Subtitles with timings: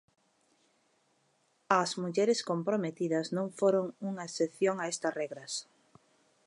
[1.81, 5.53] As mulleres comprometidas non foron unha excepción a estas regras.